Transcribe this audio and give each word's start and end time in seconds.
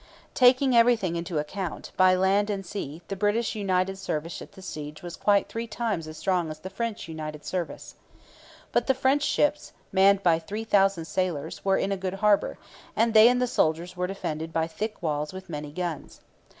Taking 0.33 0.75
everything 0.75 1.15
into 1.15 1.37
account, 1.37 1.91
by 1.95 2.15
land 2.15 2.49
and 2.49 2.65
sea, 2.65 3.03
the 3.07 3.15
British 3.15 3.53
united 3.53 3.99
service 3.99 4.41
at 4.41 4.53
the 4.53 4.61
siege 4.63 5.03
was 5.03 5.15
quite 5.15 5.47
three 5.47 5.67
times 5.67 6.07
as 6.07 6.17
strong 6.17 6.49
as 6.49 6.57
the 6.57 6.71
French 6.71 7.07
united 7.07 7.45
service. 7.45 7.93
But 8.71 8.87
the 8.87 8.95
French 8.95 9.21
ships, 9.21 9.73
manned 9.91 10.23
by 10.23 10.39
three 10.39 10.63
thousand 10.63 11.05
sailors, 11.05 11.63
were 11.63 11.77
in 11.77 11.91
a 11.91 11.97
good 11.97 12.15
harbour, 12.15 12.57
and 12.95 13.13
they 13.13 13.27
and 13.29 13.39
the 13.39 13.45
soldiers 13.45 13.95
were 13.95 14.07
defended 14.07 14.51
by 14.51 14.65
thick 14.65 14.99
walls 15.03 15.33
with 15.33 15.51
many 15.51 15.71
guns. 15.71 16.21